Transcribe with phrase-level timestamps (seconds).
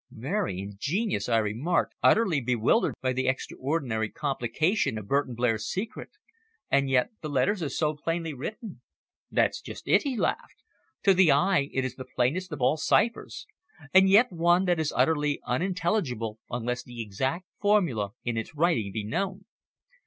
[0.09, 6.09] "Very ingenious!" I remarked, utterly bewildered by the extraordinary complication of Burton Blair's secret.
[6.71, 8.81] "And yet the letters are so plainly written!"
[9.29, 10.63] "That's just it," he laughed.
[11.03, 13.45] "To the eye it is the plainest of all ciphers,
[13.93, 19.03] and yet one that is utterly unintelligible unless the exact formula in its writing be
[19.03, 19.45] known.